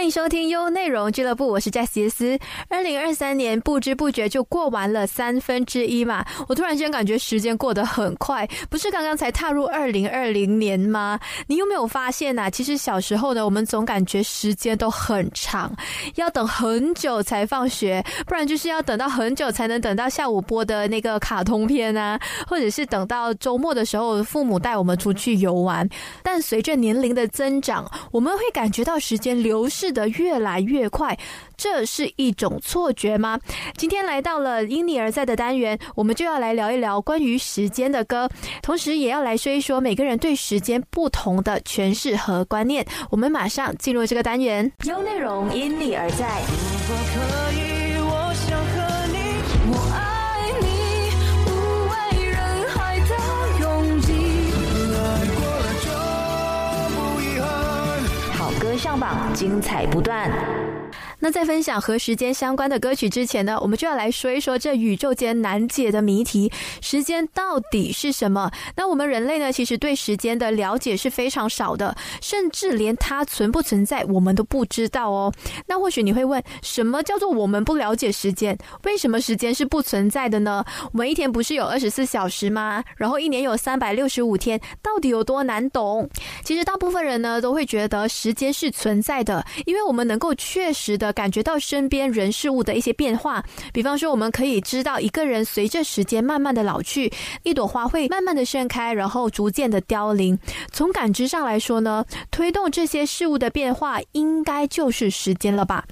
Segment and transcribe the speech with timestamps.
[0.00, 2.38] 欢迎收听优内容俱乐部，我是詹杰斯。
[2.70, 11.20] 二零二三年不知不觉就过完了三分之一嘛，我突然间感觉时间过得很快，不是刚刚才踏入二零二零年吗？
[11.48, 12.48] 你有没有发现呐？
[12.48, 15.70] 其实小时候呢，我们总感觉时间都很长，
[16.14, 25.86] 要等很久才放学，不然就是要等到很久才能等到下午播的那个卡通片啊，或者是等到周末的时候父母带我们出去游玩。
[26.22, 29.89] 但随着年龄的增长，我们会感觉到时间流逝。
[29.90, 31.18] 是的，越来越快，
[31.56, 33.40] 这是一种错觉吗？
[33.76, 38.30] 今天来到了因你而在的单元，我们就要来聊一聊关于时间的歌，
[38.62, 42.86] 同时也要来说一说每个人对时间不同的诠释和观念。
[43.10, 46.40] 我们马上进入这个单元，有内容因你而在。
[46.46, 47.79] 如果可以。
[58.80, 60.26] 上榜，精彩不断。
[61.22, 68.50] 那在分享和时间相关的歌曲之前呢，我们就要来说一说这宇宙间难解的谜题：时间到底是什么？
[68.74, 75.30] 那我们人类呢，其实对时间的了解是非常少的，甚至连它存不存在我们都不知道哦。
[75.66, 78.56] 那或许你会问，什么叫做我们不了解时间？
[78.84, 80.64] 为什么时间是不存在的呢？
[80.92, 82.82] 我们一天不是有二十四小时吗？
[82.96, 86.08] 然后一年有三百六十五天，到底有多难懂？
[86.42, 91.09] 其实大部分人呢都会觉得时间是存在的，因为我们能够确实的。
[91.12, 100.38] 感觉到身边人事物的一些变化，比方说，我们可以知道一个人随着时间慢慢的老去，一朵花会慢慢的盛开，然后逐渐的凋零。
[100.72, 105.84] 从感知上来说呢，推动这些事物的变化，应该就是时间了吧？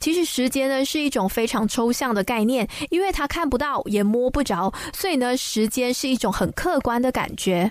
[0.00, 7.70] 其实时间呢是一种非常抽象的概念，因为它看不到也摸不着，所以呢，时间是一种很客观的感觉。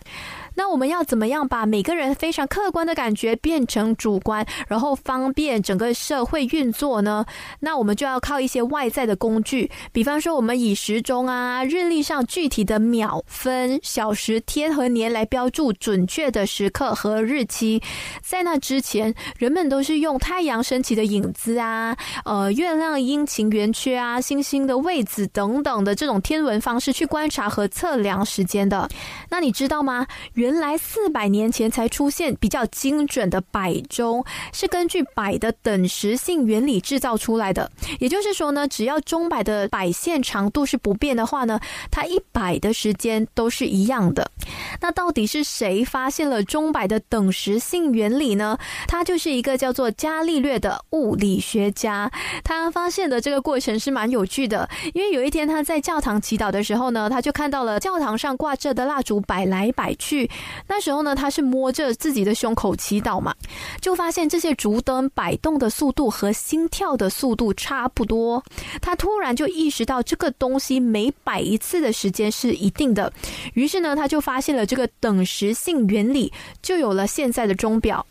[0.56, 7.26] 那我们要怎么样把每个人非常客观的感觉变成主观，然后方便整个社会运作呢？
[7.60, 17.82] 那我们就要靠一些外在的工具，比方说我们以时钟啊、日历上具体的秒、分、小时、天和年来标注准确的时刻和日期。
[18.22, 21.96] 在那之前，人们都是用太阳升起的影子啊、
[22.26, 28.90] 呃月亮阴晴圆缺啊、星星的位置等等的这种天文方式去观察和测量时间的。
[29.30, 30.06] 那你知道吗？
[30.42, 37.72] 原来四百年前才出现比较精准的摆钟，是根据摆的等时性原理制造出来的。
[38.00, 41.60] 也就是说呢，只要钟摆的摆线长度是不变的话呢，
[41.92, 44.32] 它一摆的时间都是一样的。
[44.80, 48.58] 那到底是谁发现了钟摆的等时性原理呢？
[48.88, 52.12] 他就是一个叫做伽利略的物理学家。
[52.44, 60.31] 他发现的这个过程是蛮有趣的，因为有一天他在教堂祈祷的时候呢，他就看到了教堂上挂着的蜡烛摆来摆去。
[60.68, 63.34] 那时候呢，他是摸着自己的胸口祈祷嘛，
[63.80, 68.44] 就发现这些竹灯摆动的速度和心跳的速度差不多。
[68.82, 73.12] 他突然就意识到这个东西每摆一次的时间是一定的，
[73.54, 76.32] 于是呢，他就发现了这个等时性原理，
[76.62, 78.06] 就有了现在的钟表。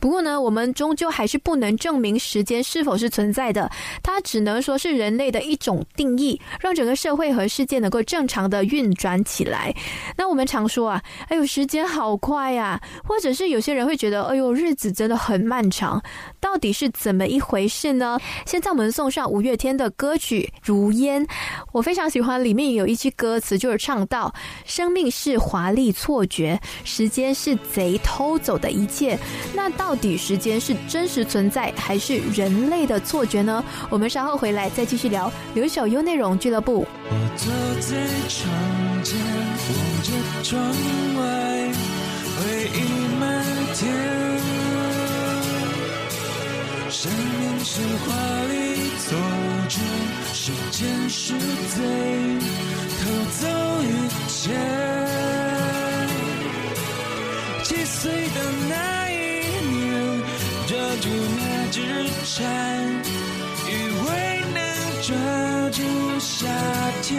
[0.00, 3.70] 不过呢，我们终究还是不能证明时间是否是存在的，
[4.02, 9.74] 它只能说是人类的一种定义，让整个社会和世界能够正常的运转起来。
[10.16, 16.02] 那我们常说啊，哎呦，时间好快呀，或者是有些人会觉得，哎呦，日子真的很漫长，
[16.40, 18.18] 到底是怎么一回事呢？
[18.46, 21.22] 现在我们送上五月天的歌曲《如烟》，
[21.72, 24.34] 我非常喜欢里面有一句歌词，就是唱到：
[24.64, 29.18] 生命是华丽错觉，时间是贼偷走的一切。
[29.54, 29.89] 那到。
[29.90, 33.64] 到底时间是真实存在还是人类的错觉呢？
[33.88, 35.28] 我们稍后回来再继续聊。
[35.52, 36.86] 留守优内容俱乐部。
[37.08, 37.96] 我坐在
[38.28, 38.48] 窗
[39.02, 39.18] 前，
[39.66, 39.74] 望
[40.04, 40.12] 着
[40.44, 40.62] 窗
[41.16, 41.72] 外，
[42.38, 42.78] 回忆
[43.18, 43.90] 满天。
[46.88, 48.14] 生命是华
[48.46, 48.54] 丽
[48.96, 49.18] 错
[49.68, 49.80] 觉，
[50.32, 51.34] 时间是
[51.66, 52.38] 贼
[53.00, 53.10] 偷
[53.40, 53.48] 走
[53.82, 53.84] 一
[54.28, 54.54] 切。
[66.40, 66.46] 夏
[67.02, 67.12] 天。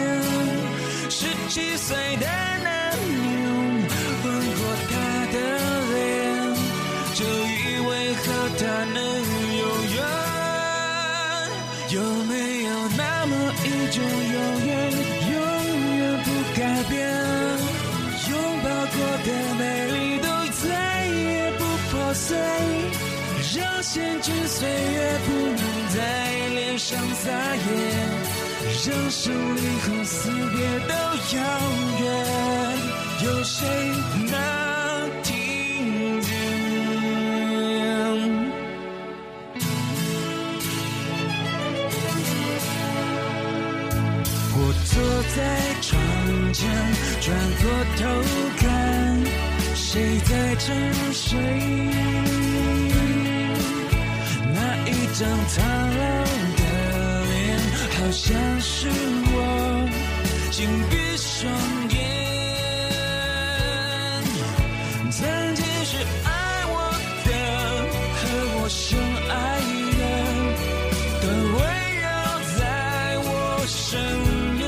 [1.08, 3.06] 十七岁的男人
[4.24, 4.26] 吻
[4.58, 4.60] 过
[4.90, 4.92] 她
[5.30, 5.36] 的
[5.92, 5.94] 脸，
[7.14, 8.22] 就以为和
[8.58, 8.60] 她
[8.92, 8.98] 能
[9.60, 9.62] 永
[9.94, 9.96] 远。
[11.90, 12.32] 有没
[12.64, 13.32] 有那么
[13.62, 14.36] 一种永
[14.66, 14.70] 远，
[15.30, 15.34] 永
[15.98, 16.26] 远不
[16.58, 16.60] 改
[16.90, 16.92] 变？
[18.28, 18.30] 拥
[18.64, 20.26] 抱过的美丽都
[20.66, 20.66] 再
[21.06, 21.22] 也
[21.58, 21.60] 不
[21.90, 22.26] 破碎。
[23.54, 25.62] 让闲去岁月不能
[25.94, 25.98] 在
[26.54, 27.68] 脸上撒野，
[28.72, 30.58] 人生离合死别
[30.88, 30.94] 都
[31.36, 31.38] 遥
[32.00, 32.04] 远，
[33.22, 33.58] 有谁
[34.30, 34.34] 能
[35.22, 35.30] 听
[36.22, 36.28] 见？
[44.54, 44.92] 我坐
[45.36, 45.38] 在
[45.82, 45.90] 窗
[46.52, 46.60] 前，
[47.20, 47.24] 转
[47.60, 47.64] 过
[47.98, 48.00] 头
[48.58, 48.66] 看，
[49.76, 50.66] 谁在沉
[51.12, 51.38] 睡？
[54.54, 54.56] 那
[54.88, 55.62] 一张苍
[55.98, 56.02] 老，
[58.02, 59.88] 好像是我
[60.50, 61.48] 紧闭双
[61.90, 61.96] 眼。
[65.12, 66.30] 曾经是爱
[66.66, 66.74] 我
[67.24, 67.30] 的
[68.18, 68.20] 和
[68.58, 68.98] 我深
[69.30, 69.32] 爱
[70.00, 70.02] 的，
[71.22, 71.60] 都围
[72.02, 72.04] 绕
[72.58, 72.60] 在
[73.22, 73.30] 我
[73.68, 73.80] 身
[74.58, 74.66] 边，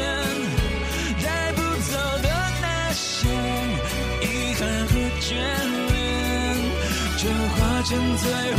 [1.21, 1.59] 带不
[1.91, 1.93] 走
[2.23, 2.29] 的
[2.63, 3.03] 那些
[4.23, 5.27] 遗憾和眷
[5.91, 5.93] 恋，
[7.19, 8.23] 就化成最
[8.55, 8.59] 后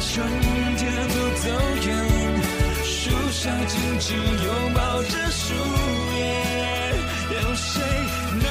[0.00, 0.26] 春
[0.76, 1.44] 天不走
[1.86, 1.88] 远。
[2.82, 5.54] 树上紧紧拥抱着树
[6.16, 6.18] 叶，
[7.32, 7.82] 有谁
[8.42, 8.44] 能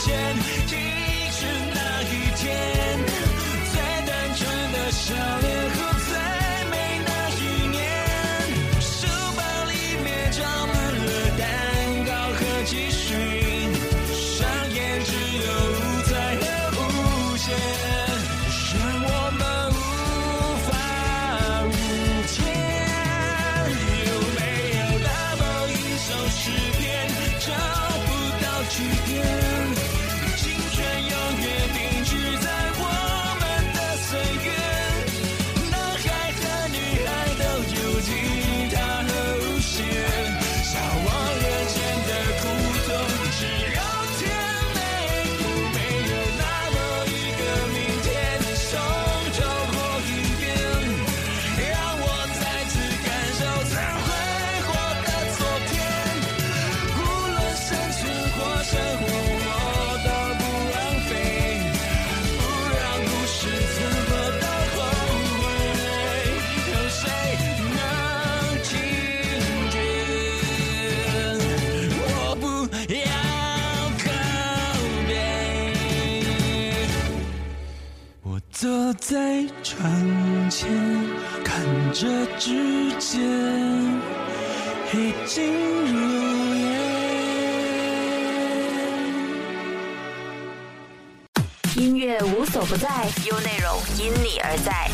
[0.00, 0.87] 听
[85.28, 85.44] 已经
[85.84, 86.64] 入夜。
[91.76, 94.90] 音乐无所不在，有内容因你而在。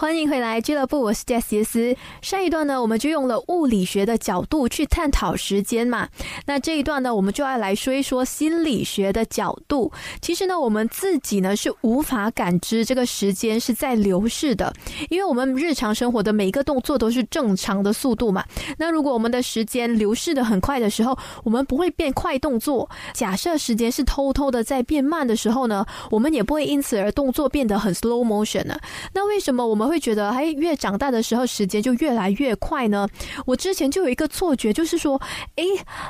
[0.00, 1.96] 欢迎回来俱乐部，我是 Jess 杰斯。
[2.22, 6.08] 上一段呢，我们就用了物理学的角度去探讨时间嘛。
[6.46, 9.90] 那这一段呢，我们就要来说一说心理学的角度。
[10.22, 14.72] 其实呢，我们自己呢是无法感知这个时间是在流逝的，
[15.10, 18.44] 因为我们日常生活的每一个动作都是正常的速度嘛。
[18.76, 22.88] 那如果我们的时间流逝的很快的时候，我们不会变快动作。
[23.12, 28.78] 假设时间是偷偷的在变慢的时候呢，我们也不会因此而动作变得很 slow motion 呢。
[29.12, 33.08] 那为什么我们会觉得，哎，越长大的时候时间就越来越快呢？
[33.46, 35.20] 我之前就有一个错觉，就是说，
[35.56, 35.64] 哎，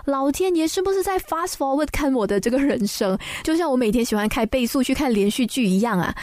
[0.04, 3.18] 老天爷是不是在 fast forward 看我的这个人生？
[3.42, 6.14] 就像我每天喜欢开倍速去看连续剧一样啊。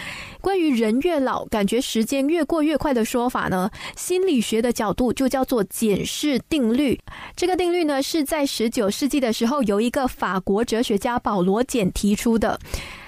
[0.41, 6.99] 关于人越老，感觉时间越过越快的说法呢，心理学的角度就叫做简氏定律。
[7.35, 12.59] 这个定律呢，是在十九世纪的时候由一个法国哲学家保罗简提出的。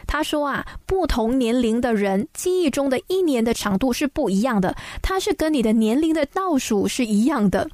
[0.08, 7.70] 他说啊，不同年龄的人记忆中的一年的长度是不一样的，它是跟你的年龄的倒数是一样的。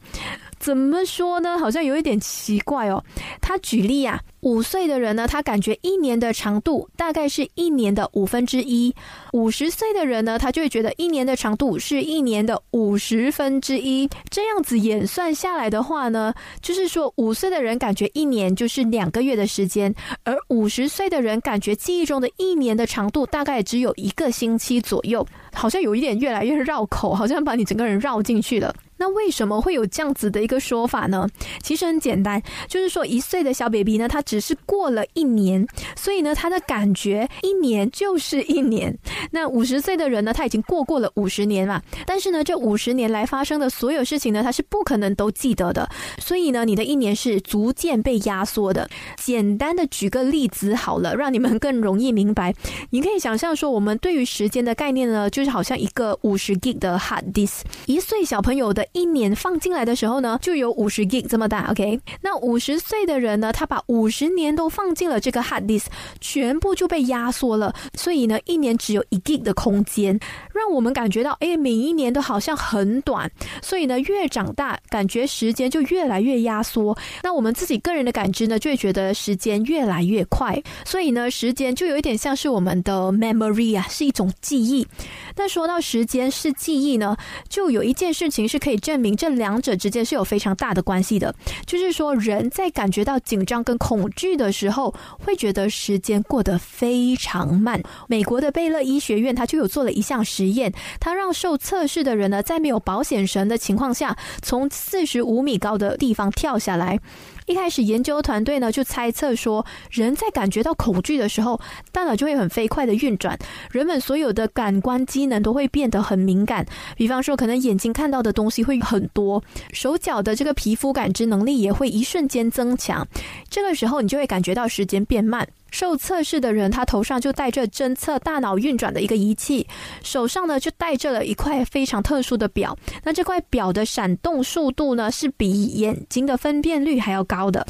[0.59, 1.59] 怎么说呢？
[1.59, 3.03] 好像有一点奇怪哦。
[3.41, 8.93] 他举例啊，五岁的人呢，他感觉一年的长度大概是一年的五分之一；
[9.31, 14.07] 五十岁的人呢，他就会觉得一年的长度是一年的五十分之一。
[14.29, 25.25] 这样子演算下来的话呢，就是说五岁的人感觉一年就是两个月的时间，而五十岁的人感觉记忆中的一年的长度大概只有一个星期左右。
[25.55, 28.73] 好像有一点越来越绕口，好像把你整个人绕进去了。
[29.03, 31.27] 那为什么会有这样子的一个说法呢？
[31.61, 38.97] 其实很简单，就是说一岁的小 baby 呢，他只是过了一年，所以呢，他的感觉一年就是一年。
[39.31, 45.89] 那五十岁的人呢，他已经过过了五十年嘛，但是呢，这五十年来发生的所有事情呢，他是不可能都记得的。
[46.17, 48.89] 所以呢，你的一年是逐渐被压缩的。
[49.17, 52.55] 简单的举个例子好了，让你们更容易明白。
[52.91, 58.87] 你可以想象说，我们对于时间的概念呢，就是好像一个五十 G 的 hard disk，一岁小朋友的。
[58.93, 61.99] 一年放进来的时候呢，就有五十 G 这么大，OK？
[62.21, 65.85] 那五十岁的人呢，他把五十年都放进了这个 hard disk，
[66.21, 70.19] 全部就被压缩了，所以呢，一年只有一 G 的空间，
[70.53, 73.29] 让我们感觉到，哎，每一年都好像很短，
[73.63, 76.95] 所以呢，越长大，感觉时间就越来越压缩。
[77.23, 84.87] 那我们自己个人的感知呢，就会觉得时间越来越快，所以呢，时间就有一点像是我们的 memory 啊，是一种记忆。
[85.35, 87.17] 那说到时间是记忆呢，
[87.49, 88.79] 就有一件事情是可以。
[88.83, 91.33] 证明这两者之间是有非常大的关系的，
[91.65, 97.81] 就是说人在感觉到紧张跟恐惧的时候，会觉得时间过得非常慢。
[98.07, 106.99] 美国的贝勒医学院他就有做了一项实验，他让受测试的人呢，在没有保险绳的情况下，从四十五米高的地方跳下来。
[107.45, 111.59] 一开始研究团队呢就猜测说，人在感觉到恐惧的时候，
[111.91, 113.37] 大脑就会很飞快的运转，
[113.71, 116.65] 人们所有的感官机能都会变得很敏感。
[116.95, 123.07] 比方说，可能眼睛看到的东西会很多，手脚的这个皮肤感知能力也会一瞬间增强。
[123.49, 125.47] 这个时候，你就会感觉到时间变慢。
[125.73, 129.67] 受测试的人，他头上就戴着侦测大脑运转的一个仪器，
[130.03, 132.77] 手上呢就戴着了一块非常特殊的表。
[133.03, 137.65] 那这块表的闪动速度呢，是比眼睛的分辨率还要高的。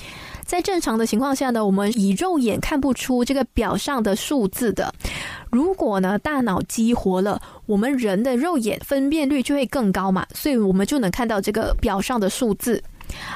[0.45, 4.93] 在正常的情况下呢，我们以肉眼看不出这个表上的数字的。
[5.50, 12.83] 如果呢大脑激活了，我们人的肉眼分辨率就会更高嘛，所以我们就能看到这个表上的数字。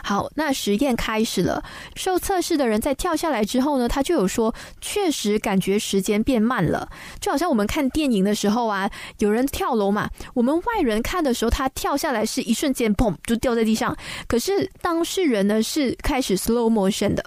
[0.04, 1.64] 好，那实验开始了。
[1.96, 13.96] 受测试的人在跳下来之后呢，他就有说，确实感觉时间变慢了，就好像我们看电影的时候啊，有人跳楼嘛，我们外人看的时候，他跳下来是一瞬间，砰就掉在地上。
[14.28, 17.24] 可是当事人呢是开始 slow motion 的，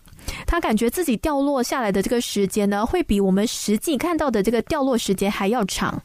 [0.46, 6.00] 他感觉自己掉落下来的这个时间呢，会比我们实际看到的这个掉落时间还要长。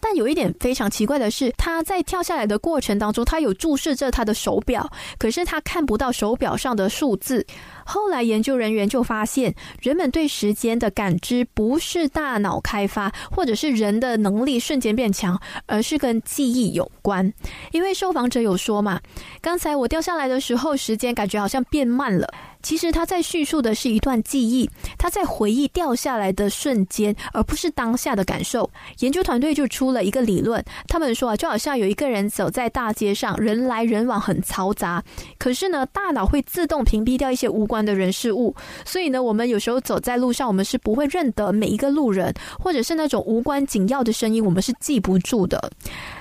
[0.00, 4.88] 但有一点非常奇怪的是，他在跳下来的过程当中，他有注视着他的手表，
[5.18, 7.44] 可是他看不到手表上的数字。
[7.84, 17.32] 后来研究人员就发现，人们对时间的感知不是大脑开发，或者是人的能力瞬间变强，而是跟记忆有关。
[17.72, 19.00] 因为受访者有说嘛，
[19.40, 22.28] 刚才我掉下来的时候，时间感觉好像变慢了。
[22.62, 28.68] 其实他在叙述的是一段记忆，他在回忆掉下来的瞬间，而不是当下的感受。
[28.98, 35.02] 研究团队就出了一个理论，他们说啊，就好像有一个人走在大街上，人来人往很嘈杂，
[35.38, 45.70] 可是呢，大脑会自动屏蔽掉一些无关的人事物，所以呢，我们有时候走在路上，我们是不会认得每一个路人，或者是那种无关紧要的声音，我们是记不住的。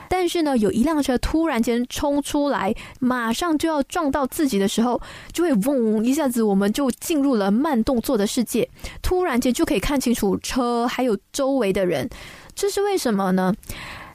[0.09, 8.69] 但是呢，有一辆车突然间冲出来，马上就要撞到自己的时候，就会嗡一下子，我们就进入了慢动作的世界，
[9.01, 12.09] 突然间就可以看清楚车还有周围的人，
[12.55, 13.53] 这是为什么呢？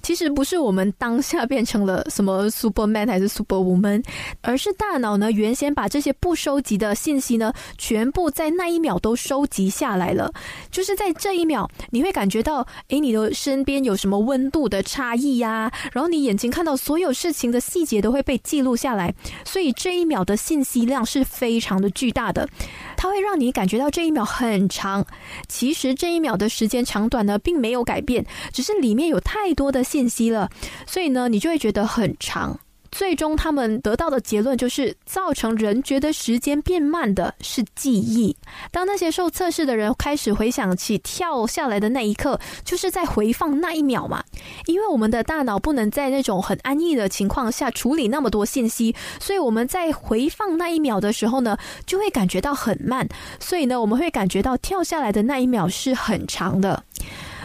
[0.03, 4.05] 其实不是我们当下变成了什么 Superman 还是 Superwoman，
[4.41, 10.33] 而是大脑呢原先把这些不收集的信息呢，全部在那一秒都收集下来了。
[10.71, 15.73] 就是在这一秒，你会感觉到，诶，你的身边有什么温度的差异呀？
[15.93, 22.49] 然后你眼睛看到所有事情的细节都会被记录下来，所以这一秒的信息量是非常的巨大的。
[22.97, 25.07] 它会让你感觉到这一秒很长。
[25.49, 30.49] 其实这一秒的时间长短呢，并没有改变，只是里面有太多的信息了，
[30.87, 32.59] 所以呢，你就会觉得很长。
[32.93, 38.37] 最终，他们得到的结论就是，造成人觉得时间变慢的是记忆。
[38.71, 44.23] 当那些受测试的人开始回想起跳下来的那一刻，就是在回放那一秒嘛。
[44.67, 51.57] 因为我们的大脑不能在那种很安逸的情况下处理那么多信息，所以我们在回放那一秒的时候呢，
[51.87, 53.09] 就会感觉到很慢。
[53.41, 56.85] 所以呢，我们会感觉到跳下来的那一秒是很长的。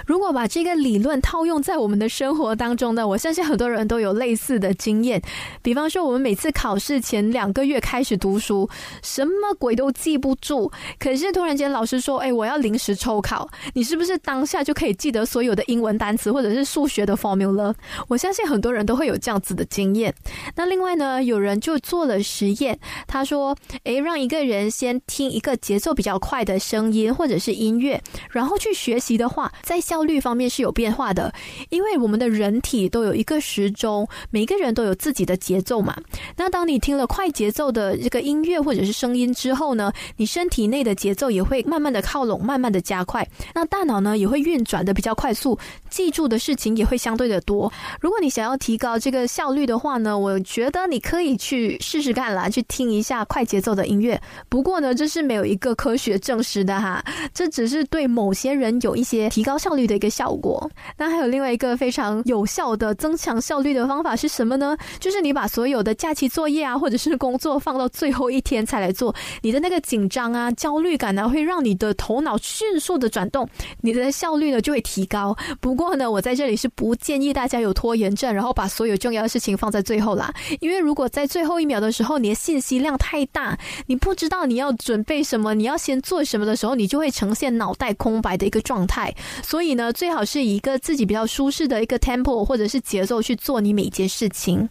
[0.07, 5.21] 如果把这个理论套用在我们的生活当中呢，我相信很多人都有类似的经验。
[5.61, 8.69] 比方说，我们每次考试前两个月开始读书，
[9.03, 10.71] 什么鬼都记不住。
[10.97, 17.75] 可是突然间老师说：“哎，我要临时抽考。”你是不是当下就可以记得所有的英文单词或者是数学的 formula？
[18.07, 20.15] 我相信很多人都会有这样子的经验。
[20.55, 31.33] 那另外呢，有人就做了实验，他说：“哎，让一个人先听一个节奏比较快的声音或者是音乐，然后去学习的话，在效率方面是有变化的，
[31.69, 35.97] 因为我们的人体都有一个时钟，每个人都有自己的节奏嘛。
[36.35, 43.27] 那当你听了快节奏的这个音乐或者是声音之后呢，你身体内的节奏也会慢慢的靠拢，慢慢的加快。
[43.55, 45.57] 那大脑呢也会运转的比较快速，
[45.89, 47.73] 记住的事情也会相对的多。
[47.99, 54.21] 如果你想要提高这个效率的话呢，我觉得你可以去试试看啦，去听一下快节奏的音乐。
[54.47, 59.86] 不过呢，这是没有一个科学证实的哈，这只是对某些人有一些提高效率。
[59.87, 64.77] 的一个效果，那还有另外一个非常有效的增强效率的方法是什么呢？
[64.99, 73.47] 就是你把所有的假期作业啊，或者是工作放到最后一天才来做，你的那个紧张啊、焦虑感呢，会让你的头脑迅速的转动，
[73.81, 75.35] 你的效率呢就会提高。
[75.61, 80.33] 不过呢，我在这里是不建议大家有拖延症，然后把所有重要的事情放在最后啦。
[80.59, 89.13] 因为如果在最后一秒的时候，你的信息量太大，你不知道你要准备什么，你要先做什么的时候，你就会呈现脑袋空白的一个状态。
[89.43, 89.76] 所以。
[89.77, 94.67] 那，最好是以一个自己比较舒适的一个 tempo 或者是节奏去做你每一件事情。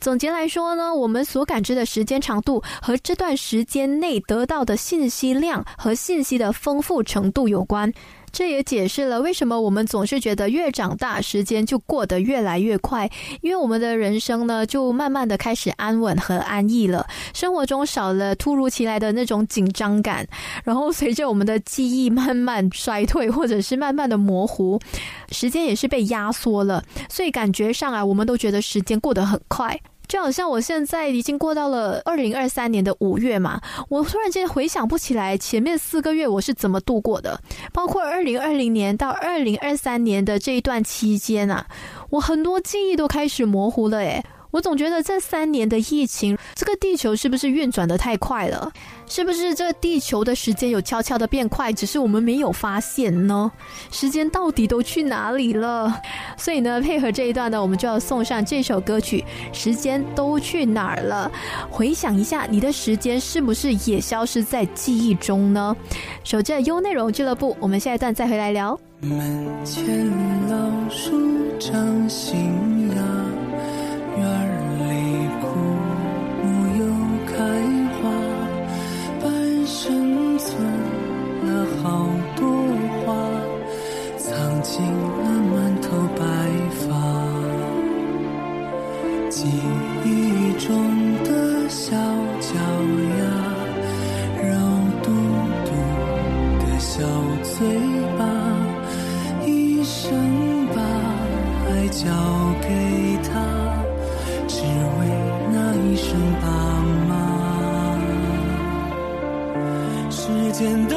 [0.00, 7.92] 总结来说呢，我们所感知的时间长度和这段时间内得到的信息量和信息的丰富程度有关。
[8.34, 13.08] 这也解释了为什么我们总是觉得越长大时间就过得越来越快，
[13.42, 20.26] 因为我们的人生呢就慢慢的开始安稳和安逸了，生活中少了突如其来的那种紧张感，
[20.64, 24.80] 然后随着我们的记忆慢慢衰退或者是慢慢的模糊，
[25.30, 29.80] 时间也是被压缩了，所以感觉上啊，我们都觉得时间过得很快。
[30.06, 37.40] 就好像我现在已经过到了二零二三年的五月嘛，我突然间回想不起来前面四个月我是怎么度过的，
[37.72, 41.66] 包括二零二零年到二零二三年的这一段期间啊，
[42.10, 44.24] 我很多记忆都开始模糊了诶。
[44.54, 48.70] 我总觉得这三年的疫情，这个地球是不是运转的太快了？
[49.04, 53.50] 是不是这地球的时间有悄悄的变快，只是我们没有发现呢？
[53.90, 56.00] 时间到底都去哪里了？
[56.36, 61.28] 所以呢，配合这一段呢，我们就要送上这首歌曲《时间都去哪儿了》。
[61.68, 65.76] 回想一下，你的时间是不是也消失在记忆中呢？
[66.22, 68.78] 守着优内容俱乐部，我们下一段再回来聊。
[69.00, 70.08] 门前
[70.48, 71.10] 老树
[71.58, 73.23] 长新芽。
[81.84, 81.90] 好
[82.34, 82.48] 多
[83.04, 83.12] 话，
[84.16, 86.24] 藏进了满头白
[86.80, 86.88] 发。
[89.28, 89.44] 记
[90.02, 90.08] 忆
[90.58, 90.72] 中
[91.24, 91.28] 的
[91.68, 91.94] 小
[92.40, 92.56] 脚
[93.20, 93.22] 丫，
[94.48, 94.48] 肉
[95.02, 95.06] 嘟
[95.66, 95.68] 嘟
[96.64, 97.04] 的小
[97.42, 97.52] 嘴
[98.16, 98.24] 巴，
[99.44, 100.80] 一生把
[101.68, 102.02] 爱交
[102.62, 102.66] 给
[103.28, 103.30] 他。
[104.48, 104.98] 只为
[105.52, 106.48] 那一声爸
[107.08, 107.12] 妈，
[110.10, 110.96] 时间都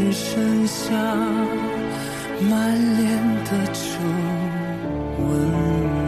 [0.00, 0.94] 只剩下
[2.48, 3.98] 满脸的皱
[5.18, 5.99] 纹。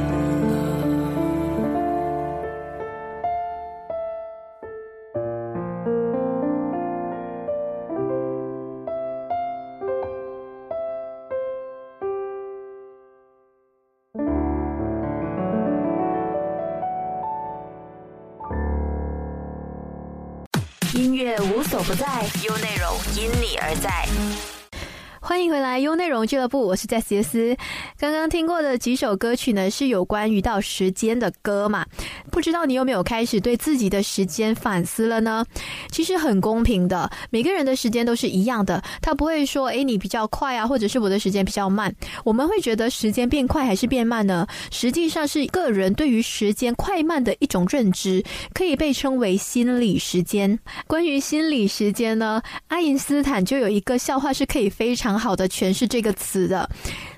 [26.26, 27.56] 俱乐部，我是在杰斯。
[27.98, 31.84] 刚刚听过的几首歌曲呢，是有关于到时间的歌嘛？
[32.30, 35.44] 不知道你有没有开始对自己的时间反思了呢？
[35.90, 41.94] 其实很公平的，每个人的时间都是一样的，他不会说，诶，你比较快啊，或者是我的时间比较慢。
[42.24, 44.46] 我们会觉得时间变快还是变慢呢？
[44.70, 50.58] 实际上是个人对于时间快慢的一种认知，可以被称为心理时间。
[50.86, 56.68] 关于心理时间呢，爱因斯坦就有一个笑话是可以非常好的诠释这个词的。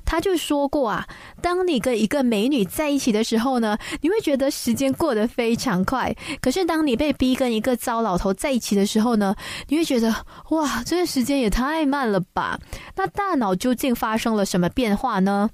[0.05, 1.07] 他就说过啊，
[1.41, 9.35] 当你跟一个美女在一起的时候呢，你会觉得时间过得非常快；可是当你被逼跟一个糟老头在一起的时候呢，
[9.69, 10.15] 你会觉得
[10.51, 12.59] 哇，这个时间也太慢了吧？
[12.97, 15.49] 那大脑究竟发生了什么变化呢？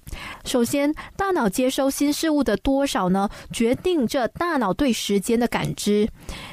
[0.45, 6.09] 首先，大脑接收新事物的多少呢，决定着大脑对时间的感知。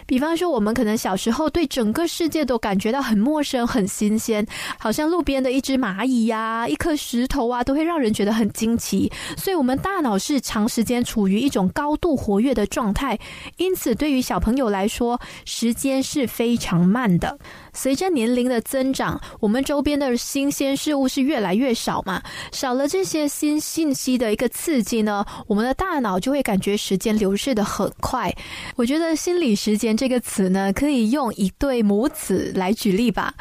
[0.05, 4.45] 比方说，我们可能小时候对整个世界都感觉到很陌生、很新鲜，
[4.77, 9.11] 好像路边的一只蚂蚁呀、一颗石头啊，都会让人觉得很惊奇。
[9.37, 13.17] 所以，我们大脑是长时间处于一种高度活跃的状态，
[13.55, 17.39] 因此，对于小朋友来说，时间是非常慢的。
[17.73, 22.21] 随着年龄的增长，我们周边的新鲜事物是越来越少嘛，
[22.51, 28.35] 少了这些新信息的一个刺激呢，我们的大脑就会感觉时间流逝的很快。
[28.75, 33.33] 我觉得“心理时间”这个词呢，可以用一对母子来举例吧。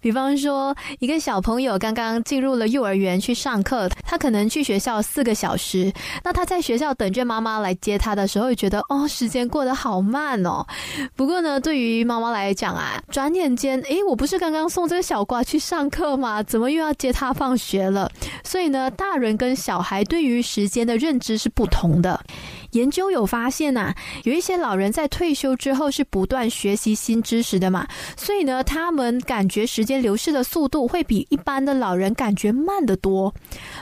[0.00, 10.66] 比方说，一个小朋友刚刚进入了幼儿园去上课，他可能去学校四个小时，那他在学校等着妈妈来接他的时候，会觉得哦，时间过得好慢哦。
[11.14, 13.80] 不过呢，对于妈妈来讲啊，转眼间。
[13.82, 16.42] 诶，我不是刚刚送这个小瓜去上课吗？
[16.42, 18.10] 怎么又要接他放学了？
[18.42, 22.20] 所以呢，大人跟小孩对于时间的认知是不同的。
[22.74, 33.34] 研究有发现呐、有一些老人在退休之后是不断学习新知识的嘛，所以呢，他们感觉时间流逝的速度会比一般的老人感觉慢得多。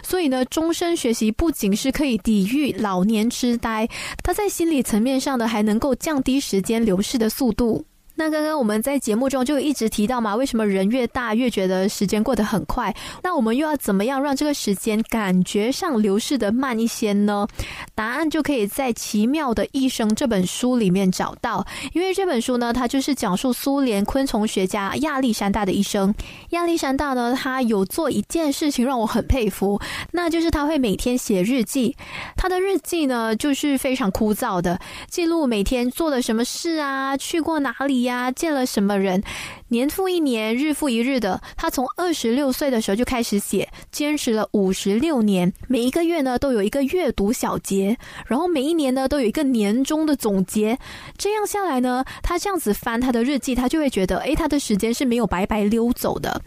[0.02, 3.88] 所以呢，终身学习不仅是可以抵御老年痴呆，
[4.22, 7.84] 它在心理层面上呢，还能够降低时间流逝的速度。
[8.22, 12.94] 那刚刚我们在节目中就一直提到嘛，为什么人越大越觉得时间过得很快？
[13.20, 17.48] 那我们又要怎么样让这个时间感觉上流逝的慢一些呢？
[17.96, 21.66] 答案就可以在《奇妙的一生》这本书里面找到。
[21.94, 26.14] 因为这本书呢，它就是讲述苏联昆虫学家亚历山大的一生。
[26.50, 29.80] 亚历山大呢，他有做一件事情让我很佩服，
[30.12, 31.96] 那就是他会每天写日记。
[32.36, 34.78] 他的日记呢，就是非常枯燥的，
[35.10, 39.22] 记录每天做了什么事啊，去过哪里呀、见了什么人，
[39.68, 41.40] 年复一年，日复一日的。
[41.56, 47.96] 他从二十六岁的时候就开始写，坚持了五十六年，每一个月呢都有一个阅读小结，
[48.26, 50.78] 然后每一年呢都有一个年终的总结。
[51.16, 56.42] 这样下来呢，他这样子翻他的日记，他就会觉得，诶，他的时间是没有白白溜走的。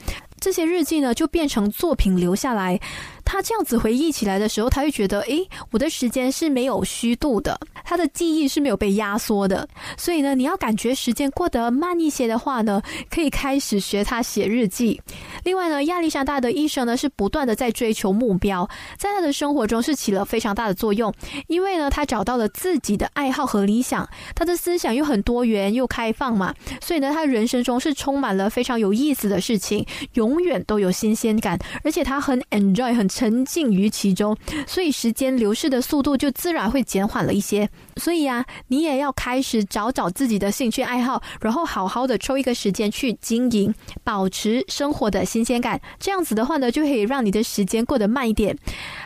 [0.45, 2.79] 这些日记呢，就变成作品留下来。
[3.27, 9.67] 他这样子回忆起来的时候，他会觉得，诶，我的时间是没有虚度的，他的记忆是没有被压缩的。
[9.97, 12.79] 所以呢，你要感觉时间过得慢一些的话呢，
[13.10, 15.01] 可以开始学他写日记。
[15.45, 21.13] 另外呢，亚历山大的一生呢是不断的在追求目标，在他的生活中是起了非常大的作用，
[21.47, 37.69] 因为呢，他找到了自己的爱好和理想，他的思想又很多元又开放嘛，所以呢，他人生中是充满了非常有意思的事情，永远都有新鲜感，而且他很 enjoy，很沉浸于其中，所以时间流逝的速度就自然会减缓了一些。
[37.97, 45.79] 所以啊，你也要开始找找自己的兴趣爱好，然后好好的抽一个时间去经营，保持生活的新鲜感。
[45.99, 48.58] 这样子的话呢，就可以让你的时间过得慢一点。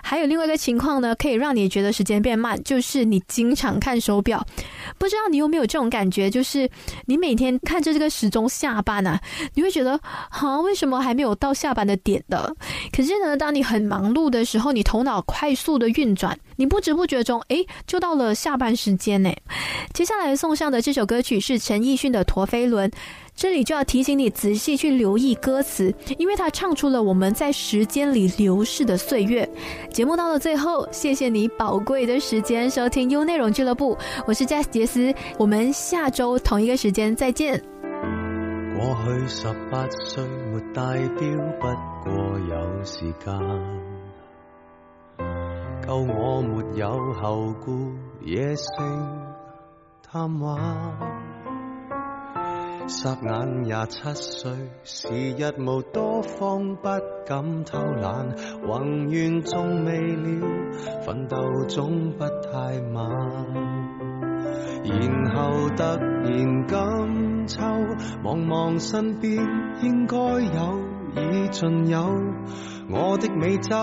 [0.01, 4.45] 还有另外一个情况呢，可以让你觉得时间变慢，就是你经常看手表。
[4.97, 6.69] 不知道你有没有这种感觉，就是
[7.05, 9.21] 你每天看着这个时钟下班啊，
[9.53, 9.99] 你会觉得
[10.29, 12.55] 啊，为什么还没有到下班的点的？
[12.91, 19.33] 可是呢，当你很忙碌的时候，你头脑快速的运转，你不知不觉中，诶，就到了下班时间呢。
[19.93, 22.89] 接下来送上的这首歌曲是陈奕迅的《陀飞轮》，
[23.33, 29.49] 这里就要提醒你仔细去留意歌词，因为它唱出了我们在时间里流逝的岁月。
[29.89, 37.63] 节目到了最后，谢谢你宝贵的时间收听 U 内容俱乐部，我是 Jess 杰斯，我们下周同一个时间再见。
[38.77, 40.83] 过去十八岁没戴
[41.17, 41.29] 表，
[41.61, 41.67] 不
[42.03, 43.88] 过有时间。
[45.89, 48.67] 够我没有后顾，野性
[50.03, 50.55] 贪玩。
[52.87, 54.51] 霎眼廿七岁，
[54.83, 56.89] 时日无多，方不
[57.25, 58.35] 敢偷懒。
[58.67, 60.47] 宏愿仲未了，
[61.01, 63.09] 奋斗总不太晚。
[64.83, 67.63] 然后突然今秋，
[68.23, 69.43] 望望身边
[69.81, 71.99] 应该有已尽有。
[72.91, 73.75] 我的美酒、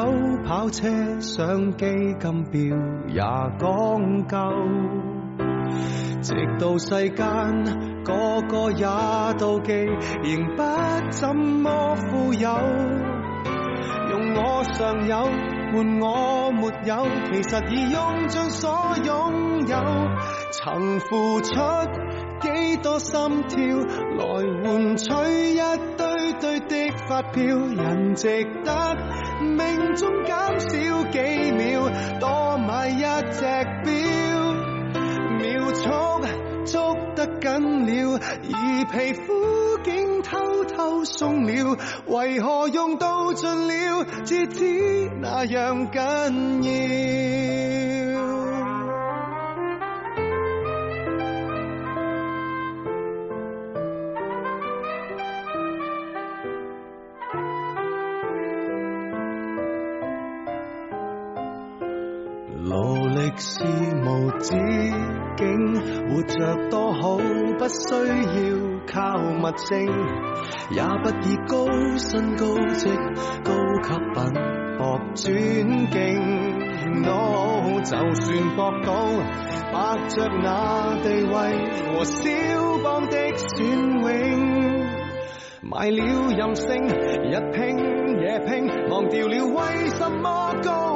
[0.44, 0.88] 跑车、
[1.20, 1.86] 相机、
[2.18, 2.60] 金表
[3.08, 4.36] 也讲究，
[6.22, 7.24] 直到世间
[8.04, 8.86] 个个也
[9.38, 9.72] 妒忌，
[10.24, 10.62] 仍不
[11.10, 12.48] 怎么富有。
[14.10, 15.16] 用我尚有
[15.72, 18.70] 换我没有，其实已用尽所
[19.04, 19.76] 拥有。
[20.50, 21.52] 曾付出
[22.40, 23.56] 几多心跳，
[24.16, 24.24] 来
[24.64, 25.12] 换取
[25.52, 25.60] 一
[25.96, 26.06] 堆
[26.40, 28.96] 堆的发票，人值得
[29.40, 30.68] 命中减少
[31.10, 31.18] 几
[31.52, 33.00] 秒，多买一
[33.32, 33.40] 只
[33.84, 33.92] 表，
[35.38, 35.90] 秒速
[36.64, 38.20] 捉得紧了，
[38.52, 48.05] 而皮肤竟偷偷松了，为何用到尽了，至知那样紧要？
[63.26, 63.64] 力是
[64.04, 64.54] 无止
[65.36, 65.44] 境，
[66.08, 67.16] 活着多好，
[67.58, 67.98] 不需要
[68.86, 69.74] 靠物证，
[70.70, 72.88] 也不以高薪高职、
[73.42, 74.16] 高级品
[74.78, 75.96] 博尊敬。
[77.02, 78.94] No，就算博到
[79.72, 81.34] 伯爵那地位
[81.96, 82.22] 和肖
[82.84, 83.66] 邦的选
[84.02, 84.06] 永。
[85.62, 85.98] 买了
[86.30, 87.60] 任性，日拼
[88.20, 90.95] 夜拼，忘掉了为什么高。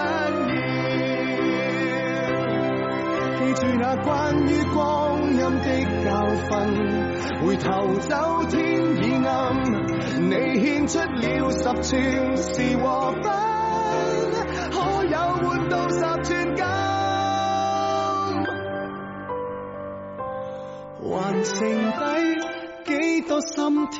[3.53, 5.67] 记住那關於光陰的
[6.05, 6.09] 教
[6.47, 6.55] 訓，
[7.45, 8.59] 回頭走天
[8.95, 9.29] 已暗，
[10.29, 11.91] 你獻出了十寸
[12.37, 13.23] 是和分，
[14.71, 16.63] 可有換到十寸金？
[21.03, 21.59] 還剩
[21.91, 22.01] 低
[22.85, 23.99] 幾多心跳？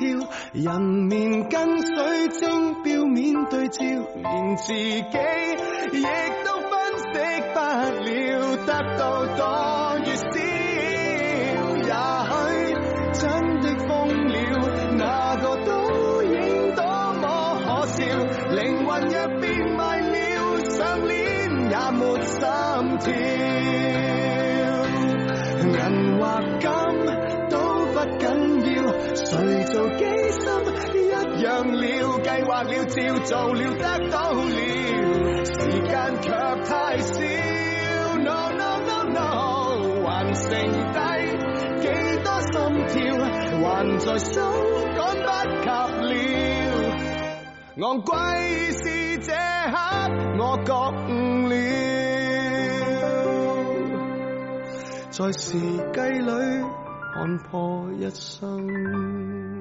[0.54, 5.02] 人面跟水晶表面對照，連自己
[5.92, 6.06] 亦，
[8.65, 9.39] 得到多
[10.06, 10.24] 越少，
[11.88, 11.91] 也
[12.30, 12.32] 许
[13.13, 13.21] 真
[13.62, 13.89] 的疯
[14.28, 14.36] 了，
[14.97, 15.02] 那
[15.38, 15.69] 个倒
[16.24, 16.32] 影
[16.76, 16.80] 多
[17.13, 17.24] 么
[17.65, 18.00] 可笑，
[18.52, 19.43] 灵魂若變
[19.76, 19.80] 賣
[20.12, 20.15] 了，
[20.69, 21.10] 上鏈
[21.69, 22.38] 也没心
[23.00, 23.08] 跳。
[25.63, 25.76] 银
[26.19, 26.21] 或
[26.60, 26.63] 金
[27.50, 27.54] 都
[27.93, 28.24] 不紧
[28.76, 28.78] 要，
[29.15, 29.30] 谁
[29.65, 30.41] 做机心
[30.93, 30.97] 一
[31.41, 31.82] 样了，
[32.21, 32.95] 计划了照
[33.26, 34.50] 做了，得到了，
[35.45, 35.52] 时
[35.84, 36.30] 间却
[36.65, 37.61] 太少。
[40.34, 40.50] 剩
[40.94, 41.00] 低
[41.82, 41.86] 几
[42.24, 42.54] 多心
[42.88, 42.94] 跳，
[43.62, 43.65] 还
[44.00, 44.32] 在手
[44.96, 45.30] 赶不
[45.62, 45.67] 及
[46.08, 46.13] 了。
[47.78, 48.12] 昂贵
[48.72, 48.84] 是
[49.20, 49.76] 这刻
[50.38, 50.70] 我觉
[51.08, 51.10] 悟
[51.48, 51.54] 了，
[55.10, 55.48] 在時
[55.94, 56.30] 計裏
[57.13, 59.61] 看破一生。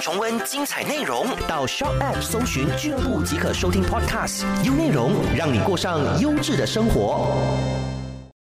[0.00, 7.85] 重温精彩内容，到 Shop App 搜寻俱乐部即可收听 Podcast，优内容让你过上优质的生活。